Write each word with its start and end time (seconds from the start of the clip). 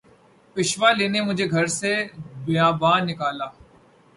پیشوا 0.55 0.89
لینے 0.97 1.19
مجھے 1.27 1.45
گھر 1.53 1.65
سے 1.79 1.91
بیاباں 2.45 2.99
نکلا 3.07 3.47